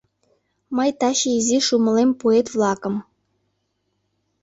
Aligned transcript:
Мый 0.77 0.89
таче 0.99 1.29
изиш 1.37 1.67
умылем 1.75 2.11
поэт-влакым 2.19 2.95